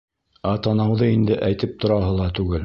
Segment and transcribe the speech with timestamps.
[0.51, 2.59] Ә танауҙы инде әйтеп тораһы ла түгел!